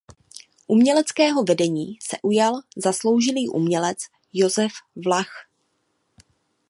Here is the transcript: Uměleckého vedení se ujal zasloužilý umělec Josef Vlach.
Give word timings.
Uměleckého 0.67 1.43
vedení 1.43 1.97
se 2.01 2.17
ujal 2.23 2.61
zasloužilý 2.77 3.49
umělec 3.49 3.97
Josef 4.33 4.71
Vlach. 5.05 5.31